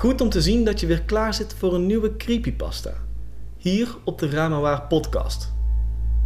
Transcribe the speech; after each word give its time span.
Goed 0.00 0.20
om 0.20 0.28
te 0.28 0.42
zien 0.42 0.64
dat 0.64 0.80
je 0.80 0.86
weer 0.86 1.02
klaar 1.02 1.34
zit 1.34 1.54
voor 1.58 1.74
een 1.74 1.86
nieuwe 1.86 2.16
creepypasta. 2.16 2.92
Hier 3.56 3.96
op 4.04 4.18
de 4.18 4.30
Ramawaar 4.30 4.82
podcast. 4.82 5.52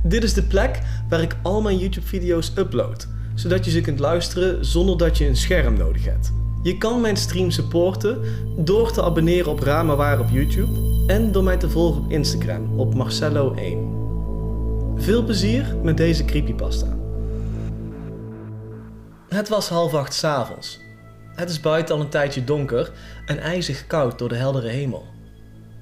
Dit 0.02 0.22
is 0.22 0.34
de 0.34 0.42
plek 0.42 0.78
waar 1.08 1.20
ik 1.20 1.36
al 1.42 1.62
mijn 1.62 1.78
YouTube 1.78 2.06
video's 2.06 2.52
upload, 2.56 3.08
zodat 3.34 3.64
je 3.64 3.70
ze 3.70 3.80
kunt 3.80 3.98
luisteren 3.98 4.64
zonder 4.64 4.98
dat 4.98 5.18
je 5.18 5.26
een 5.26 5.36
scherm 5.36 5.76
nodig 5.76 6.04
hebt. 6.04 6.32
Je 6.62 6.78
kan 6.78 7.00
mijn 7.00 7.16
stream 7.16 7.50
supporten 7.50 8.20
door 8.56 8.92
te 8.92 9.02
abonneren 9.02 9.50
op 9.50 9.60
Ramawaar 9.60 10.20
op 10.20 10.28
YouTube 10.28 11.04
en 11.06 11.32
door 11.32 11.44
mij 11.44 11.56
te 11.56 11.70
volgen 11.70 12.02
op 12.02 12.10
Instagram 12.10 12.78
op 12.80 12.94
Marcello1. 12.94 13.78
Veel 14.96 15.24
plezier 15.24 15.76
met 15.82 15.96
deze 15.96 16.24
creepypasta. 16.24 16.96
Het 19.28 19.48
was 19.48 19.68
half 19.68 19.94
acht 19.94 20.14
s'avonds. 20.14 20.83
Het 21.34 21.50
is 21.50 21.60
buiten 21.60 21.94
al 21.94 22.00
een 22.00 22.08
tijdje 22.08 22.44
donker 22.44 22.92
en 23.26 23.38
ijzig 23.38 23.86
koud 23.86 24.18
door 24.18 24.28
de 24.28 24.34
heldere 24.34 24.68
hemel. 24.68 25.06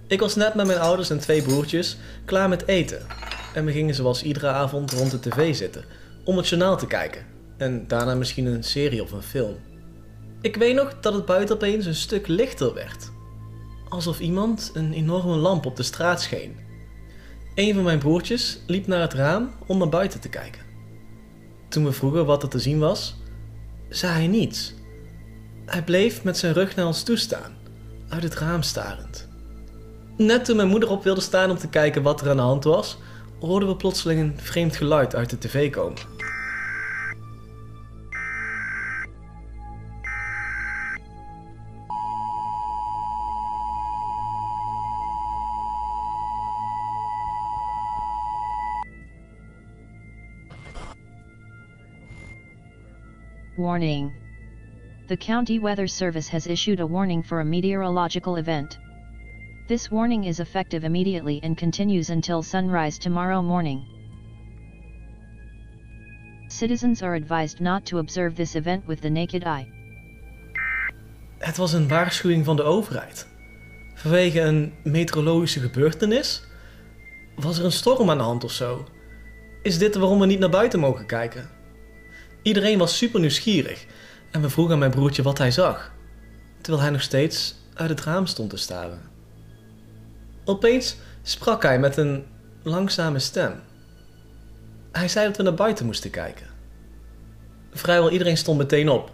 Ik 0.06 0.20
was 0.20 0.34
net 0.34 0.54
met 0.54 0.66
mijn 0.66 0.78
ouders 0.78 1.10
en 1.10 1.18
twee 1.18 1.42
broertjes 1.42 1.96
klaar 2.24 2.48
met 2.48 2.66
eten. 2.66 3.06
En 3.54 3.64
we 3.64 3.72
gingen 3.72 3.94
zoals 3.94 4.22
iedere 4.22 4.48
avond 4.48 4.92
rond 4.92 5.10
de 5.10 5.18
tv 5.20 5.54
zitten 5.54 5.84
om 6.24 6.36
het 6.36 6.48
journaal 6.48 6.76
te 6.76 6.86
kijken. 6.86 7.26
En 7.56 7.86
daarna 7.86 8.14
misschien 8.14 8.46
een 8.46 8.64
serie 8.64 9.02
of 9.02 9.12
een 9.12 9.22
film. 9.22 9.56
Ik 10.40 10.56
weet 10.56 10.74
nog 10.74 11.00
dat 11.00 11.14
het 11.14 11.24
buiten 11.24 11.54
opeens 11.54 11.86
een 11.86 11.94
stuk 11.94 12.26
lichter 12.26 12.74
werd. 12.74 13.10
Alsof 13.88 14.20
iemand 14.20 14.70
een 14.74 14.92
enorme 14.92 15.36
lamp 15.36 15.66
op 15.66 15.76
de 15.76 15.82
straat 15.82 16.22
scheen. 16.22 16.56
Een 17.54 17.74
van 17.74 17.82
mijn 17.82 17.98
broertjes 17.98 18.60
liep 18.66 18.86
naar 18.86 19.00
het 19.00 19.12
raam 19.12 19.50
om 19.66 19.78
naar 19.78 19.88
buiten 19.88 20.20
te 20.20 20.28
kijken. 20.28 20.62
Toen 21.68 21.84
we 21.84 21.92
vroegen 21.92 22.26
wat 22.26 22.42
er 22.42 22.48
te 22.48 22.58
zien 22.58 22.78
was, 22.78 23.16
zei 23.88 24.12
hij 24.12 24.26
niets. 24.26 24.74
Hij 25.72 25.82
bleef 25.82 26.24
met 26.24 26.38
zijn 26.38 26.52
rug 26.52 26.76
naar 26.76 26.86
ons 26.86 27.02
toestaan, 27.02 27.52
uit 28.08 28.22
het 28.22 28.34
raam 28.34 28.62
starend. 28.62 29.28
Net 30.16 30.44
toen 30.44 30.56
mijn 30.56 30.68
moeder 30.68 30.90
op 30.90 31.04
wilde 31.04 31.20
staan 31.20 31.50
om 31.50 31.56
te 31.56 31.68
kijken 31.68 32.02
wat 32.02 32.20
er 32.20 32.30
aan 32.30 32.36
de 32.36 32.42
hand 32.42 32.64
was, 32.64 32.98
hoorden 33.40 33.68
we 33.68 33.76
plotseling 33.76 34.20
een 34.20 34.38
vreemd 34.38 34.76
geluid 34.76 35.14
uit 35.14 35.30
de 35.30 35.38
tv 35.38 35.70
komen. 35.70 35.98
Warning. 53.56 54.21
The 55.12 55.18
County 55.18 55.58
Weather 55.58 55.86
Service 55.86 56.28
has 56.28 56.46
issued 56.46 56.80
a 56.80 56.86
warning 56.86 57.22
for 57.22 57.40
a 57.40 57.44
meteorological 57.44 58.36
event. 58.36 58.78
This 59.68 59.90
warning 59.90 60.24
is 60.24 60.40
effective 60.40 60.84
immediately 60.84 61.38
and 61.42 61.54
continues 61.54 62.08
until 62.08 62.42
sunrise 62.42 62.98
tomorrow 62.98 63.42
morning. 63.42 63.84
Citizens 66.48 67.02
are 67.02 67.14
advised 67.14 67.60
not 67.60 67.84
to 67.84 67.98
observe 67.98 68.36
this 68.36 68.54
event 68.54 68.86
with 68.86 69.02
the 69.02 69.10
naked 69.10 69.44
eye. 69.44 69.66
Het 71.38 71.56
was 71.56 71.72
een 71.72 71.88
waarschuwing 71.88 72.44
van 72.44 72.56
de 72.56 72.62
overheid. 72.62 73.26
Vanwege 73.94 74.40
een 74.40 74.72
meteorologische 74.84 75.60
gebeurtenis? 75.60 76.42
Was 77.36 77.58
er 77.58 77.64
een 77.64 77.72
storm 77.72 78.10
aan 78.10 78.18
de 78.18 78.24
hand 78.24 78.44
of 78.44 78.52
zo? 78.52 78.86
Is 79.62 79.78
dit 79.78 79.94
waarom 79.94 80.18
we 80.18 80.26
niet 80.26 80.38
naar 80.38 80.50
buiten 80.50 80.80
mogen 80.80 81.06
kijken? 81.06 81.50
Iedereen 82.42 82.78
was 82.78 82.96
super 82.96 83.20
nieuwsgierig 83.20 83.86
en 84.32 84.40
we 84.40 84.50
vroegen 84.50 84.74
aan 84.74 84.78
mijn 84.78 84.90
broertje 84.90 85.22
wat 85.22 85.38
hij 85.38 85.50
zag, 85.50 85.92
terwijl 86.60 86.82
hij 86.82 86.92
nog 86.92 87.02
steeds 87.02 87.54
uit 87.74 87.88
het 87.88 88.00
raam 88.00 88.26
stond 88.26 88.50
te 88.50 88.56
staren. 88.56 89.00
Opeens 90.44 90.96
sprak 91.22 91.62
hij 91.62 91.78
met 91.78 91.96
een 91.96 92.24
langzame 92.62 93.18
stem. 93.18 93.60
Hij 94.92 95.08
zei 95.08 95.26
dat 95.26 95.36
we 95.36 95.42
naar 95.42 95.54
buiten 95.54 95.86
moesten 95.86 96.10
kijken. 96.10 96.46
Vrijwel 97.72 98.10
iedereen 98.10 98.36
stond 98.36 98.58
meteen 98.58 98.88
op 98.88 99.10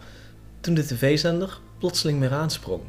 toen 0.60 0.74
de 0.74 0.86
tv-zender 0.86 1.60
plotseling 1.78 2.20
weer 2.20 2.32
aansprong. 2.32 2.82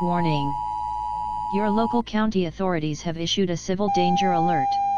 Warning. 0.00 0.52
Your 1.52 1.70
local 1.70 2.02
county 2.02 2.44
authorities 2.44 3.02
have 3.02 3.20
issued 3.20 3.50
a 3.50 3.56
civil 3.56 3.90
danger 3.94 4.32
alert. 4.32 4.89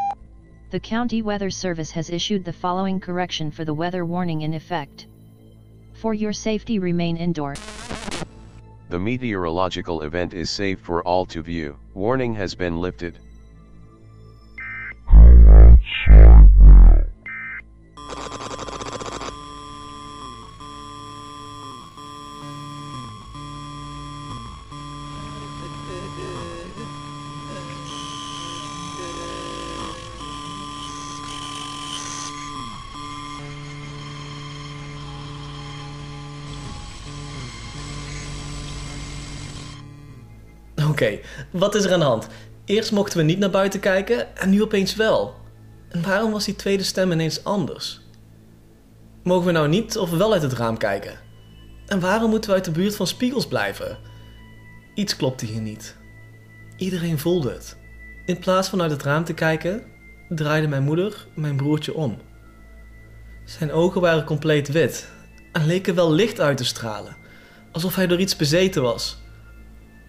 The 0.72 0.81
County 0.81 1.21
Weather 1.21 1.50
Service 1.50 1.91
has 1.91 2.09
issued 2.09 2.47
the 2.47 2.53
following 2.55 2.99
correction 2.99 3.50
for 3.50 3.62
the 3.62 3.75
weather 3.75 4.06
warning 4.06 4.41
in 4.41 4.55
effect. 4.55 5.06
For 5.93 6.15
your 6.15 6.33
safety 6.33 6.78
remain 6.78 7.19
indoor. 7.19 7.56
The 8.88 8.99
meteorological 8.99 10.00
event 10.00 10.33
is 10.33 10.49
safe 10.49 10.81
for 10.81 11.03
all 11.03 11.27
to 11.27 11.43
view. 11.43 11.77
Warning 11.93 12.34
has 12.37 12.55
been 12.55 12.81
lifted. 12.81 13.19
Oké, 41.03 41.19
wat 41.51 41.75
is 41.75 41.85
er 41.85 41.93
aan 41.93 41.99
de 41.99 42.05
hand? 42.05 42.27
Eerst 42.65 42.93
mochten 42.93 43.19
we 43.19 43.25
niet 43.25 43.39
naar 43.39 43.51
buiten 43.51 43.81
kijken 43.81 44.37
en 44.37 44.51
nu 44.51 44.63
opeens 44.63 44.95
wel. 44.95 45.35
En 45.89 46.03
waarom 46.03 46.33
was 46.33 46.45
die 46.45 46.57
tweede 46.57 46.83
stem 46.83 47.13
ineens 47.13 47.45
anders? 47.45 48.01
Mogen 49.23 49.47
we 49.47 49.53
nou 49.53 49.69
niet 49.69 49.99
of 49.99 50.11
wel 50.11 50.33
uit 50.33 50.43
het 50.43 50.53
raam 50.53 50.77
kijken? 50.77 51.19
En 51.87 52.01
waarom 52.01 52.31
moeten 52.31 52.51
we 52.51 52.57
uit 52.57 52.65
de 52.65 52.71
buurt 52.71 52.97
van 52.97 53.07
spiegels 53.07 53.47
blijven? 53.47 53.99
Iets 54.95 55.17
klopte 55.17 55.47
hier 55.47 55.61
niet. 55.61 55.97
Iedereen 56.77 57.19
voelde 57.19 57.51
het. 57.51 57.77
In 58.27 58.39
plaats 58.39 58.69
van 58.69 58.83
uit 58.83 58.91
het 58.91 59.03
raam 59.03 59.25
te 59.25 59.34
kijken, 59.34 59.83
draaide 60.29 60.69
mijn 60.69 60.83
moeder 60.83 61.27
mijn 61.34 61.57
broertje 61.57 61.95
om. 61.95 62.19
Zijn 63.45 63.73
ogen 63.73 64.01
waren 64.01 64.25
compleet 64.25 64.69
wit 64.69 65.09
en 65.53 65.67
leken 65.67 65.95
wel 65.95 66.13
licht 66.13 66.41
uit 66.41 66.57
te 66.57 66.65
stralen, 66.65 67.17
alsof 67.73 67.95
hij 67.95 68.07
door 68.07 68.21
iets 68.21 68.37
bezeten 68.37 68.83
was. 68.83 69.22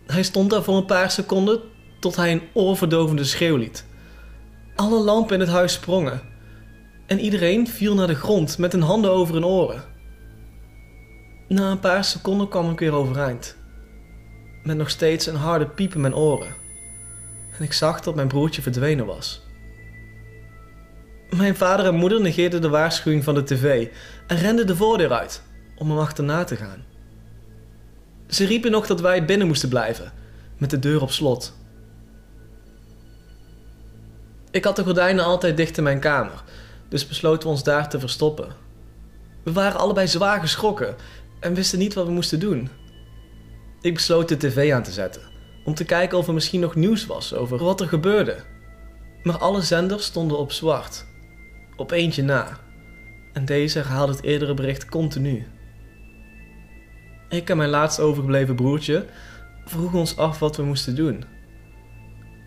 Hij 0.06 0.24
stond 0.24 0.50
daar 0.50 0.64
voor 0.64 0.78
een 0.78 0.86
paar 0.86 1.12
seconden 1.12 1.60
tot 2.00 2.16
hij 2.16 2.32
een 2.32 2.42
oorverdovende 2.54 3.24
schreeuw 3.24 3.56
liet. 3.56 3.86
Alle 4.76 5.00
lampen 5.00 5.34
in 5.34 5.40
het 5.40 5.50
huis 5.50 5.74
sprongen 5.74 6.22
en 7.06 7.20
iedereen 7.20 7.68
viel 7.68 7.96
naar 7.96 8.08
de 8.08 8.16
grond 8.16 8.58
met 8.58 8.72
hun 8.72 8.82
handen 8.82 9.12
over 9.12 9.34
hun 9.34 9.46
oren. 9.46 9.84
Na 11.48 11.72
een 11.72 11.80
paar 11.80 12.04
seconden 12.04 12.48
kwam 12.48 12.72
ik 12.72 12.80
weer 12.80 12.94
overeind, 12.94 13.56
met 14.64 14.78
nog 14.78 14.90
steeds 14.90 15.26
een 15.26 15.36
harde 15.36 15.68
piep 15.68 15.94
in 15.96 16.02
mijn 16.02 16.16
oren. 16.16 16.56
En 17.58 17.64
ik 17.64 17.74
zag 17.74 18.02
dat 18.02 18.16
mijn 18.16 18.28
broertje 18.28 18.62
verdwenen 18.62 19.06
was. 19.06 19.42
Mijn 21.30 21.56
vader 21.56 21.86
en 21.86 21.96
moeder 21.96 22.22
negeerden 22.22 22.62
de 22.62 22.70
waarschuwing 22.70 23.24
van 23.24 23.34
de 23.34 23.44
tv 23.44 23.88
en 24.28 24.38
renden 24.38 24.68
de 24.68 24.76
voordeur 24.76 25.12
uit 25.12 25.42
om 25.76 25.90
hem 25.90 26.00
achterna 26.00 26.44
te 26.44 26.56
gaan. 26.56 26.93
Ze 28.28 28.46
riepen 28.46 28.72
nog 28.72 28.88
dat 28.88 29.02
wij 29.02 29.26
binnen 29.26 29.48
moesten 29.48 29.70
blijven, 29.70 30.12
met 30.58 30.70
de 30.70 30.80
deur 30.80 31.02
op 31.02 31.12
slot. 31.12 31.54
Ik 34.52 34.64
had 34.64 34.76
de 34.76 34.84
gordijnen 34.84 35.26
altijd 35.26 35.58
dicht 35.58 35.78
in 35.78 35.84
mijn 35.84 36.00
kamer, 36.00 36.44
dus 36.90 37.08
besloten 37.08 37.44
we 37.44 37.54
ons 37.54 37.64
daar 37.64 37.90
te 37.90 38.00
verstoppen. 38.00 38.56
We 39.44 39.52
waren 39.52 39.80
allebei 39.80 40.08
zwaar 40.08 40.40
geschrokken 40.40 40.96
en 41.40 41.54
wisten 41.54 41.80
niet 41.80 41.94
wat 41.94 42.06
we 42.06 42.12
moesten 42.12 42.40
doen. 42.40 42.70
Ik 43.82 43.94
besloot 43.94 44.30
de 44.30 44.38
tv 44.38 44.74
aan 44.74 44.84
te 44.84 44.92
zetten, 44.92 45.22
om 45.66 45.74
te 45.74 45.86
kijken 45.86 46.18
of 46.18 46.28
er 46.28 46.34
misschien 46.34 46.60
nog 46.60 46.76
nieuws 46.76 47.06
was 47.06 47.34
over 47.34 47.58
wat 47.58 47.82
er 47.82 47.88
gebeurde. 47.88 48.38
Maar 49.24 49.38
alle 49.38 49.62
zenders 49.62 50.06
stonden 50.06 50.38
op 50.38 50.52
zwart, 50.52 51.06
op 51.76 51.92
eentje 51.92 52.24
na, 52.24 52.60
en 53.34 53.46
deze 53.46 53.78
herhaalde 53.78 54.12
het 54.12 54.24
eerdere 54.24 54.54
bericht 54.54 54.86
continu. 54.86 55.48
Ik 57.34 57.50
en 57.50 57.58
mijn 57.58 57.70
laatst 57.70 58.00
overgebleven 58.00 58.56
broertje 58.56 59.06
vroegen 59.66 60.00
ons 60.00 60.18
af 60.18 60.40
wat 60.40 60.58
we 60.58 60.64
moesten 60.64 60.96
doen. 60.96 61.24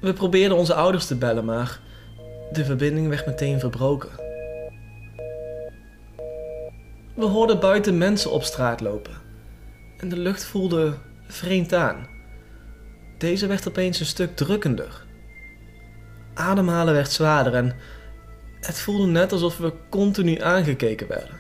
We 0.01 0.13
probeerden 0.13 0.57
onze 0.57 0.75
ouders 0.75 1.07
te 1.07 1.17
bellen, 1.17 1.45
maar 1.45 1.81
de 2.53 2.65
verbinding 2.65 3.09
werd 3.09 3.27
meteen 3.27 3.61
verbroken. 3.61 4.11
We 7.15 7.25
hoorden 7.25 7.61
buiten 7.61 7.99
mensen 7.99 8.31
op 8.31 8.43
straat 8.43 8.81
lopen 8.81 9.15
en 9.97 10.09
de 10.09 10.19
lucht 10.19 10.45
voelde 10.45 10.95
vreemd 11.27 11.75
aan. 11.75 12.07
Deze 13.19 13.47
werd 13.47 13.69
opeens 13.69 14.01
een 14.01 14.07
stuk 14.07 14.37
drukkender. 14.37 15.05
Ademhalen 16.35 16.95
werd 16.95 17.13
zwaarder 17.13 17.55
en 17.55 17.77
het 18.61 18.81
voelde 18.81 19.07
net 19.07 19.33
alsof 19.33 19.57
we 19.57 19.73
continu 19.91 20.41
aangekeken 20.41 21.09
werden. 21.09 21.39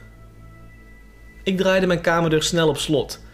Ik 1.42 1.56
draaide 1.56 1.87
mijn 1.87 2.00
kamerdeur 2.00 2.42
snel 2.42 2.69
op 2.69 2.78
slot 2.78 3.25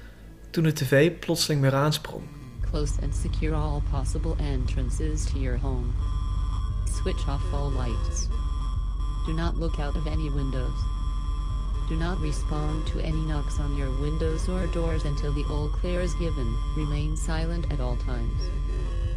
toen 0.53 0.65
de 0.65 0.73
tv 0.73 1.19
plotseling 1.19 1.61
weer 1.61 1.75
aansprong. 1.75 2.23
Close 2.71 3.01
and 3.03 3.15
secure 3.15 3.55
all 3.55 3.83
possible 3.91 4.37
entrances 4.39 5.25
to 5.25 5.39
your 5.39 5.59
home. 5.59 5.95
Switch 6.85 7.27
off 7.29 7.55
all 7.55 7.71
lights. 7.71 8.29
Do 9.27 9.33
not 9.33 9.57
look 9.57 9.79
out 9.79 9.97
of 9.97 10.07
any 10.07 10.31
windows. 10.31 10.79
Do 11.89 11.97
not 11.97 12.21
respond 12.21 12.87
to 12.87 13.01
any 13.01 13.25
knocks 13.25 13.59
on 13.59 13.77
your 13.79 13.91
windows 14.01 14.49
or 14.49 14.67
doors 14.67 15.05
until 15.05 15.33
the 15.33 15.45
all 15.51 15.69
clear 15.69 16.01
is 16.03 16.15
given. 16.15 16.57
Remain 16.77 17.17
silent 17.17 17.73
at 17.73 17.81
all 17.81 17.97
times. 17.97 18.43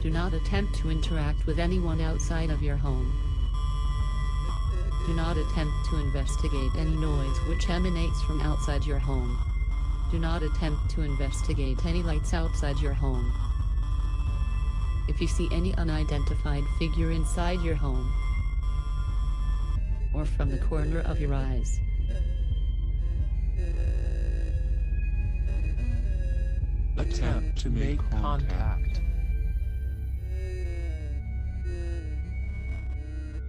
Do 0.01 0.09
not 0.09 0.33
attempt 0.33 0.75
to 0.75 0.89
interact 0.89 1.45
with 1.45 1.59
anyone 1.59 1.99
outside 1.99 2.49
of 2.49 2.61
your 2.61 2.77
home. 2.77 3.11
Do 5.05 5.13
not 5.13 5.37
attempt 5.37 5.75
to 5.89 5.97
investigate 5.97 6.71
any 6.77 6.95
noise 6.95 7.37
which 7.49 7.69
emanates 7.69 8.21
from 8.23 8.39
outside 8.39 8.85
your 8.85 8.99
home. 8.99 9.54
Do 10.11 10.19
not 10.19 10.43
attempt 10.43 10.89
to 10.91 11.01
investigate 11.01 11.85
any 11.85 12.03
lights 12.03 12.33
outside 12.33 12.79
your 12.79 12.93
home. 12.93 13.33
If 15.07 15.21
you 15.21 15.27
see 15.27 15.49
any 15.51 15.75
unidentified 15.75 16.63
figure 16.79 17.11
inside 17.11 17.61
your 17.61 17.75
home, 17.75 18.11
or 20.13 20.25
from 20.25 20.49
the 20.49 20.57
corner 20.59 21.01
of 21.01 21.19
your 21.19 21.33
eyes, 21.33 21.79
Attempt 26.97 27.57
to 27.57 27.69
make 27.69 27.99
contact. 28.09 29.01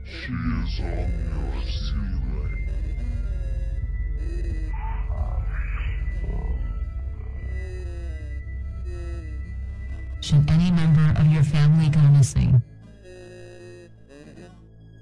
She 0.04 0.32
is 0.32 0.80
on 0.80 1.10
your 1.30 1.62
ceiling. 1.62 2.15
Should 10.26 10.50
any 10.50 10.70
of 11.20 11.26
your 11.32 11.44
family 11.44 11.88
go 11.88 12.00
missing, 12.00 12.60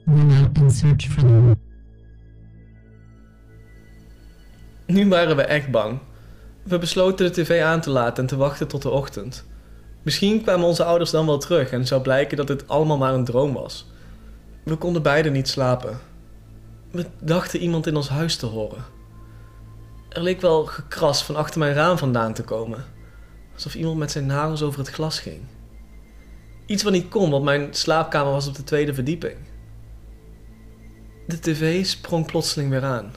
out 0.06 0.58
and 0.58 0.72
search 0.72 1.08
for. 1.08 1.56
Nu 4.86 5.08
waren 5.08 5.36
we 5.36 5.42
echt 5.42 5.70
bang. 5.70 5.98
We 6.62 6.78
besloten 6.78 7.26
de 7.26 7.32
tv 7.32 7.62
aan 7.62 7.80
te 7.80 7.90
laten 7.90 8.22
en 8.22 8.28
te 8.28 8.36
wachten 8.36 8.68
tot 8.68 8.82
de 8.82 8.90
ochtend. 8.90 9.44
Misschien 10.02 10.42
kwamen 10.42 10.66
onze 10.66 10.84
ouders 10.84 11.10
dan 11.10 11.26
wel 11.26 11.38
terug 11.38 11.70
en 11.70 11.86
zou 11.86 12.02
blijken 12.02 12.36
dat 12.36 12.46
dit 12.46 12.68
allemaal 12.68 12.98
maar 12.98 13.14
een 13.14 13.24
droom 13.24 13.52
was. 13.52 13.86
We 14.62 14.76
konden 14.76 15.02
beiden 15.02 15.32
niet 15.32 15.48
slapen. 15.48 15.98
We 16.90 17.06
dachten 17.20 17.60
iemand 17.60 17.86
in 17.86 17.96
ons 17.96 18.08
huis 18.08 18.36
te 18.36 18.46
horen. 18.46 18.84
Er 20.08 20.22
leek 20.22 20.40
wel 20.40 20.66
gekras 20.66 21.24
van 21.24 21.36
achter 21.36 21.58
mijn 21.58 21.74
raam 21.74 21.98
vandaan 21.98 22.32
te 22.34 22.42
komen. 22.42 22.93
Alsof 23.54 23.74
iemand 23.74 23.98
met 23.98 24.10
zijn 24.10 24.26
nagels 24.26 24.62
over 24.62 24.78
het 24.78 24.88
glas 24.88 25.20
ging. 25.20 25.40
Iets 26.66 26.82
wat 26.82 26.92
niet 26.92 27.08
kon, 27.08 27.30
want 27.30 27.44
mijn 27.44 27.68
slaapkamer 27.70 28.32
was 28.32 28.46
op 28.46 28.54
de 28.54 28.64
tweede 28.64 28.94
verdieping. 28.94 29.36
De 31.26 31.38
tv 31.38 31.86
sprong 31.86 32.26
plotseling 32.26 32.70
weer 32.70 32.84
aan. 32.84 33.12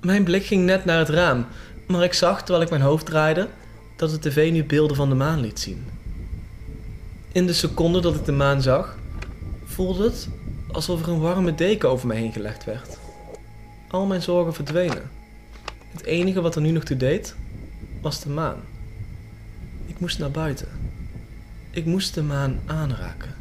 Mijn 0.00 0.24
blik 0.24 0.44
ging 0.44 0.64
net 0.64 0.84
naar 0.84 0.98
het 0.98 1.08
raam, 1.08 1.46
maar 1.86 2.04
ik 2.04 2.12
zag 2.12 2.38
terwijl 2.38 2.62
ik 2.62 2.70
mijn 2.70 2.82
hoofd 2.82 3.06
draaide 3.06 3.48
dat 3.96 4.10
de 4.10 4.18
tv 4.18 4.52
nu 4.52 4.64
beelden 4.64 4.96
van 4.96 5.08
de 5.08 5.14
maan 5.14 5.40
liet 5.40 5.60
zien. 5.60 5.86
In 7.32 7.46
de 7.46 7.52
seconde 7.52 8.00
dat 8.00 8.14
ik 8.14 8.24
de 8.24 8.32
maan 8.32 8.62
zag, 8.62 8.98
voelde 9.64 10.04
het 10.04 10.28
alsof 10.72 11.02
er 11.02 11.08
een 11.08 11.20
warme 11.20 11.54
deken 11.54 11.88
over 11.88 12.06
me 12.06 12.14
heen 12.14 12.32
gelegd 12.32 12.64
werd. 12.64 12.98
Al 13.88 14.06
mijn 14.06 14.22
zorgen 14.22 14.54
verdwenen. 14.54 15.10
Het 15.92 16.04
enige 16.04 16.40
wat 16.40 16.54
er 16.54 16.60
nu 16.60 16.70
nog 16.70 16.84
toe 16.84 16.96
deed, 16.96 17.36
was 18.02 18.20
de 18.20 18.28
maan. 18.28 18.62
Ik 19.86 20.00
moest 20.00 20.18
naar 20.18 20.30
buiten. 20.30 20.68
Ik 21.70 21.84
moest 21.84 22.14
de 22.14 22.22
maan 22.22 22.60
aanraken. 22.66 23.34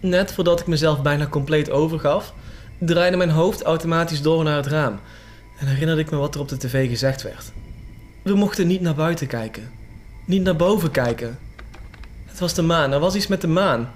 Net 0.00 0.32
voordat 0.32 0.60
ik 0.60 0.66
mezelf 0.66 1.02
bijna 1.02 1.26
compleet 1.26 1.70
overgaf, 1.70 2.34
draaide 2.78 3.16
mijn 3.16 3.30
hoofd 3.30 3.62
automatisch 3.62 4.22
door 4.22 4.44
naar 4.44 4.56
het 4.56 4.66
raam 4.66 5.00
en 5.58 5.66
herinnerde 5.66 6.00
ik 6.00 6.10
me 6.10 6.16
wat 6.16 6.34
er 6.34 6.40
op 6.40 6.48
de 6.48 6.56
tv 6.56 6.88
gezegd 6.88 7.22
werd. 7.22 7.52
We 8.22 8.34
mochten 8.34 8.66
niet 8.66 8.80
naar 8.80 8.94
buiten 8.94 9.26
kijken, 9.26 9.70
niet 10.24 10.42
naar 10.42 10.56
boven 10.56 10.90
kijken. 10.90 11.38
Het 12.24 12.38
was 12.38 12.54
de 12.54 12.62
maan, 12.62 12.92
er 12.92 13.00
was 13.00 13.14
iets 13.14 13.26
met 13.26 13.40
de 13.40 13.46
maan. 13.46 13.90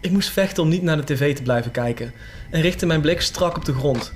Ik 0.00 0.10
moest 0.10 0.30
vechten 0.30 0.62
om 0.62 0.68
niet 0.68 0.82
naar 0.82 0.96
de 0.96 1.14
tv 1.14 1.36
te 1.36 1.42
blijven 1.42 1.70
kijken 1.70 2.12
en 2.50 2.60
richtte 2.60 2.86
mijn 2.86 3.00
blik 3.00 3.20
strak 3.20 3.56
op 3.56 3.64
de 3.64 3.74
grond. 3.74 4.12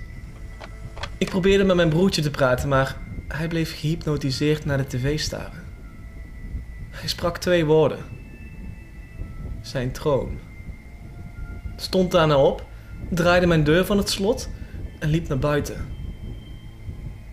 Ik 1.18 1.28
probeerde 1.28 1.64
met 1.64 1.76
mijn 1.76 1.88
broertje 1.88 2.22
te 2.22 2.30
praten, 2.30 2.68
maar 2.68 2.96
hij 3.28 3.48
bleef 3.48 3.80
gehypnotiseerd 3.80 4.64
naar 4.64 4.78
de 4.78 4.86
tv 4.86 5.18
staren. 5.18 5.62
Hij 6.90 7.08
sprak 7.08 7.38
twee 7.38 7.64
woorden. 7.64 7.98
Zijn 9.60 9.92
troon. 9.92 10.38
Stond 11.76 12.10
daarna 12.10 12.36
op, 12.36 12.66
draaide 13.10 13.46
mijn 13.46 13.64
deur 13.64 13.84
van 13.84 13.98
het 13.98 14.10
slot 14.10 14.48
en 14.98 15.08
liep 15.08 15.28
naar 15.28 15.38
buiten. 15.38 15.86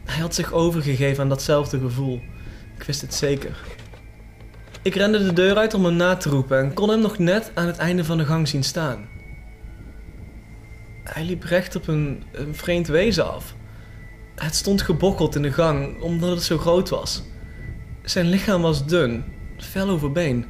Hij 0.06 0.20
had 0.20 0.36
zich 0.36 0.54
overgegeven 0.54 1.24
aan 1.24 1.30
datzelfde 1.30 1.80
gevoel. 1.80 2.22
Ik 2.78 2.84
wist 2.84 3.02
het 3.02 3.14
zeker. 3.14 3.58
Ik 4.82 4.96
rende 4.96 5.24
de 5.24 5.34
deur 5.34 5.58
uit 5.58 5.74
om 5.74 5.86
hem 5.86 5.96
na 5.96 6.16
te 6.16 6.30
roepen 6.30 6.60
en 6.60 6.74
kon 6.74 6.90
hem 6.90 7.00
nog 7.00 7.18
net 7.18 7.52
aan 7.54 7.68
het 7.68 7.78
einde 7.78 8.04
van 8.04 8.18
de 8.18 8.26
gang 8.26 8.48
zien 8.48 8.64
staan. 8.64 9.10
Hij 11.04 11.24
liep 11.24 11.44
recht 11.44 11.76
op 11.76 11.88
een, 11.88 12.24
een 12.32 12.56
vreemd 12.56 12.88
wezen 12.88 13.34
af. 13.34 13.56
Het 14.36 14.56
stond 14.56 14.82
gebokkeld 14.82 15.36
in 15.36 15.42
de 15.42 15.52
gang 15.52 16.02
omdat 16.02 16.30
het 16.30 16.44
zo 16.44 16.58
groot 16.58 16.90
was. 16.90 17.22
Zijn 18.04 18.30
lichaam 18.30 18.62
was 18.62 18.86
dun, 18.86 19.24
fel 19.58 19.90
overbeen. 19.90 20.46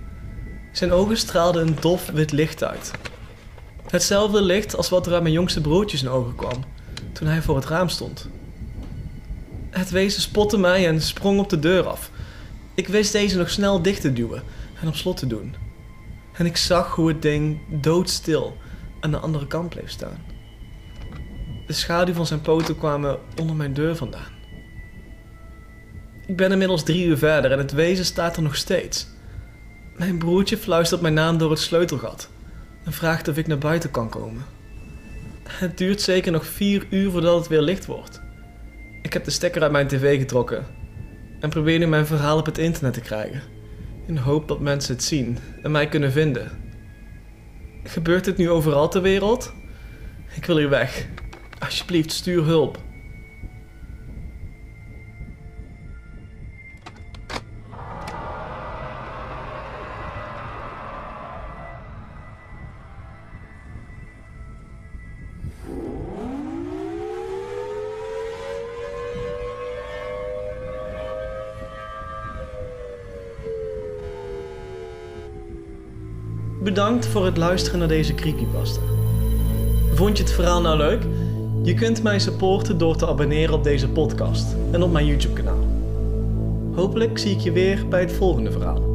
Zijn 0.71 0.91
ogen 0.91 1.17
straalden 1.17 1.67
een 1.67 1.75
dof 1.79 2.09
wit 2.09 2.31
licht 2.31 2.63
uit. 2.63 2.91
Hetzelfde 3.89 4.41
licht 4.41 4.75
als 4.75 4.89
wat 4.89 5.05
er 5.05 5.13
uit 5.13 5.21
mijn 5.21 5.33
jongste 5.33 5.61
broertje 5.61 5.97
zijn 5.97 6.11
ogen 6.11 6.35
kwam 6.35 6.63
toen 7.11 7.27
hij 7.27 7.41
voor 7.41 7.55
het 7.55 7.65
raam 7.65 7.89
stond. 7.89 8.29
Het 9.69 9.89
wezen 9.89 10.21
spotte 10.21 10.57
mij 10.57 10.87
en 10.87 11.01
sprong 11.01 11.39
op 11.39 11.49
de 11.49 11.59
deur 11.59 11.87
af. 11.87 12.11
Ik 12.73 12.87
wist 12.87 13.11
deze 13.11 13.37
nog 13.37 13.49
snel 13.49 13.81
dicht 13.81 14.01
te 14.01 14.13
duwen 14.13 14.43
en 14.81 14.87
op 14.87 14.95
slot 14.95 15.17
te 15.17 15.27
doen. 15.27 15.55
En 16.33 16.45
ik 16.45 16.57
zag 16.57 16.95
hoe 16.95 17.07
het 17.07 17.21
ding 17.21 17.59
doodstil 17.81 18.57
aan 18.99 19.11
de 19.11 19.17
andere 19.17 19.47
kant 19.47 19.69
bleef 19.69 19.89
staan. 19.89 20.17
De 21.71 21.77
schaduw 21.77 22.13
van 22.13 22.25
zijn 22.25 22.41
poten 22.41 22.77
kwamen 22.77 23.19
onder 23.39 23.55
mijn 23.55 23.73
deur 23.73 23.95
vandaan. 23.95 24.31
Ik 26.25 26.35
ben 26.35 26.51
inmiddels 26.51 26.83
drie 26.83 27.05
uur 27.05 27.17
verder 27.17 27.51
en 27.51 27.57
het 27.57 27.71
wezen 27.71 28.05
staat 28.05 28.35
er 28.35 28.43
nog 28.43 28.55
steeds. 28.55 29.07
Mijn 29.97 30.17
broertje 30.17 30.57
fluistert 30.57 31.01
mijn 31.01 31.13
naam 31.13 31.37
door 31.37 31.49
het 31.49 31.59
sleutelgat 31.59 32.29
en 32.83 32.93
vraagt 32.93 33.27
of 33.27 33.37
ik 33.37 33.47
naar 33.47 33.57
buiten 33.57 33.91
kan 33.91 34.09
komen. 34.09 34.45
Het 35.47 35.77
duurt 35.77 36.01
zeker 36.01 36.31
nog 36.31 36.45
vier 36.45 36.87
uur 36.89 37.11
voordat 37.11 37.37
het 37.37 37.47
weer 37.47 37.61
licht 37.61 37.85
wordt. 37.85 38.21
Ik 39.01 39.13
heb 39.13 39.23
de 39.23 39.31
stekker 39.31 39.61
uit 39.61 39.71
mijn 39.71 39.87
tv 39.87 40.19
getrokken 40.19 40.65
en 41.39 41.49
probeer 41.49 41.79
nu 41.79 41.87
mijn 41.87 42.05
verhaal 42.05 42.37
op 42.37 42.45
het 42.45 42.57
internet 42.57 42.93
te 42.93 43.01
krijgen. 43.01 43.41
In 44.07 44.17
hoop 44.17 44.47
dat 44.47 44.59
mensen 44.59 44.93
het 44.93 45.03
zien 45.03 45.37
en 45.63 45.71
mij 45.71 45.87
kunnen 45.87 46.11
vinden. 46.11 46.51
Gebeurt 47.83 48.25
dit 48.25 48.37
nu 48.37 48.49
overal 48.49 48.89
ter 48.89 49.01
wereld? 49.01 49.53
Ik 50.35 50.45
wil 50.45 50.57
hier 50.57 50.69
weg. 50.69 51.07
Alsjeblieft, 51.61 52.11
stuur 52.11 52.43
hulp. 52.43 52.79
Bedankt 76.63 77.05
voor 77.05 77.25
het 77.25 77.37
luisteren 77.37 77.79
naar 77.79 77.87
deze 77.87 78.15
creepypasta. 78.15 78.81
Vond 79.93 80.17
je 80.17 80.23
het 80.23 80.33
verhaal 80.33 80.61
nou 80.61 80.77
leuk? 80.77 81.03
Je 81.63 81.73
kunt 81.73 82.03
mij 82.03 82.19
supporten 82.19 82.77
door 82.77 82.95
te 82.95 83.07
abonneren 83.07 83.53
op 83.53 83.63
deze 83.63 83.89
podcast 83.89 84.55
en 84.71 84.83
op 84.83 84.91
mijn 84.91 85.05
YouTube 85.05 85.33
kanaal. 85.33 85.67
Hopelijk 86.73 87.17
zie 87.17 87.31
ik 87.31 87.39
je 87.39 87.51
weer 87.51 87.87
bij 87.87 87.99
het 87.99 88.11
volgende 88.11 88.51
verhaal. 88.51 88.90